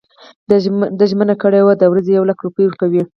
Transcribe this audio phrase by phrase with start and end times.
[0.99, 3.01] ده ژمنه کړې چې د ورځي یو لک روپۍ ورکوي.